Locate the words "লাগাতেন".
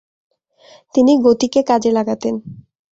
1.91-2.35